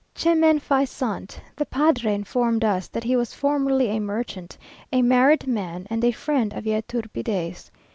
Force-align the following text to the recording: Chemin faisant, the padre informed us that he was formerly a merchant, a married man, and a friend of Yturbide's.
Chemin 0.15 0.59
faisant, 0.59 1.39
the 1.55 1.63
padre 1.67 2.11
informed 2.15 2.63
us 2.63 2.87
that 2.87 3.03
he 3.03 3.15
was 3.15 3.35
formerly 3.35 3.89
a 3.89 3.99
merchant, 3.99 4.57
a 4.91 5.03
married 5.03 5.45
man, 5.45 5.85
and 5.91 6.03
a 6.03 6.09
friend 6.11 6.53
of 6.53 6.63
Yturbide's. 6.65 7.69